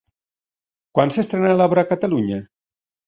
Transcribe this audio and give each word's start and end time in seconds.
Quan 0.99 1.13
s'estrena 1.17 1.53
l'obra 1.59 1.85
a 1.85 1.89
Catalunya? 1.93 2.41